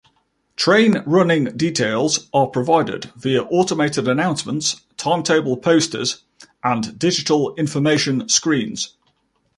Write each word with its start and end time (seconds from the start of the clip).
Train 0.55 1.03
running 1.05 1.43
details 1.55 2.27
are 2.33 2.47
provided 2.47 3.11
via 3.17 3.43
automated 3.43 4.07
announcements, 4.07 4.81
timetable 4.97 5.57
posters 5.57 6.23
and 6.63 6.97
digital 6.97 7.53
information 7.53 8.27
screens. 8.27 8.97